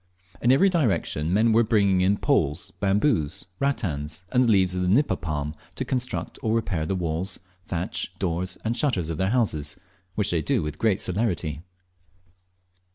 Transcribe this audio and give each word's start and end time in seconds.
In 0.41 0.51
every 0.51 0.67
direction 0.67 1.31
men 1.31 1.51
were 1.53 1.61
bringing 1.63 2.01
in 2.01 2.17
poles, 2.17 2.71
bamboos, 2.79 3.45
rattans, 3.59 4.25
and 4.31 4.43
the 4.45 4.51
leaves 4.51 4.73
of 4.73 4.81
the 4.81 4.87
nipa 4.87 5.15
palm 5.15 5.53
to 5.75 5.85
construct 5.85 6.39
or 6.41 6.55
repair 6.55 6.87
the 6.87 6.95
walls, 6.95 7.37
thatch, 7.65 8.11
doors, 8.17 8.57
and 8.65 8.75
shutters 8.75 9.11
of 9.11 9.19
their 9.19 9.29
houses, 9.29 9.77
which 10.15 10.31
they 10.31 10.41
do 10.41 10.63
with 10.63 10.79
great 10.79 10.99
celerity. 10.99 11.61